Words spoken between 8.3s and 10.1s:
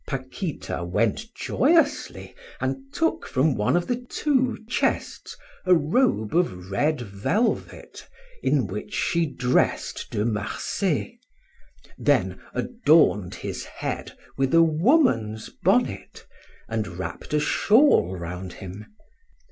in which she dressed